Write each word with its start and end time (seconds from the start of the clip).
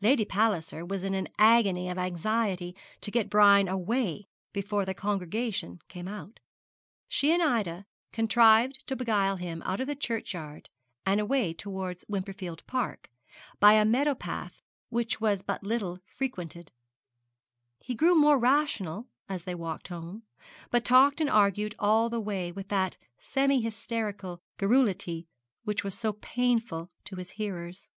Lady 0.00 0.24
Palliser 0.24 0.86
was 0.86 1.04
in 1.04 1.12
an 1.12 1.28
agony 1.38 1.90
of 1.90 1.98
anxiety 1.98 2.74
to 3.02 3.10
get 3.10 3.28
Brian 3.28 3.68
away 3.68 4.26
before 4.54 4.86
the 4.86 4.94
congregation 4.94 5.80
came 5.86 6.08
out. 6.08 6.40
She 7.08 7.30
and 7.30 7.42
Ida 7.42 7.84
contrived 8.10 8.86
to 8.86 8.96
beguile 8.96 9.36
him 9.36 9.60
out 9.66 9.78
of 9.80 9.86
the 9.86 9.94
churchyard 9.94 10.70
and 11.04 11.20
away 11.20 11.52
towards 11.52 12.06
Wimperfield 12.08 12.66
Park 12.66 13.10
by 13.60 13.74
a 13.74 13.84
meadow 13.84 14.14
path 14.14 14.62
which 14.88 15.20
was 15.20 15.42
but 15.42 15.62
little 15.62 15.98
frequented. 16.06 16.72
He 17.78 17.94
grew 17.94 18.14
more 18.18 18.38
rational 18.38 19.08
as 19.28 19.44
they 19.44 19.54
walked 19.54 19.88
home, 19.88 20.22
but 20.70 20.86
talked 20.86 21.20
and 21.20 21.28
argued 21.28 21.74
all 21.78 22.08
the 22.08 22.18
way 22.18 22.50
with 22.50 22.68
that 22.68 22.96
semi 23.18 23.60
hysterical 23.60 24.40
garrulity 24.56 25.28
which 25.64 25.84
was 25.84 25.94
so 25.94 26.14
painful 26.14 26.88
to 27.04 27.16
his 27.16 27.32
hearers. 27.32 27.90